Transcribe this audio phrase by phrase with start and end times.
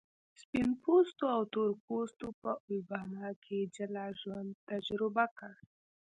[0.41, 5.53] سپین پوستو او تور پوستو په الاباما کې جلا ژوند تجربه کړ.